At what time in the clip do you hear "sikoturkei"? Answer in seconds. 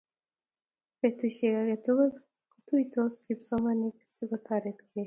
4.15-4.75